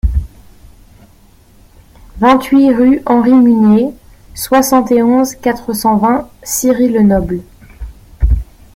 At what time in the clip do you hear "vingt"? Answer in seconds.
5.97-6.27